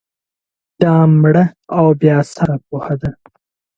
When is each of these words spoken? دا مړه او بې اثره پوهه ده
دا 0.81 0.95
مړه 1.21 1.45
او 1.77 1.87
بې 1.99 2.09
اثره 2.21 2.55
پوهه 2.65 2.95
ده 3.01 3.11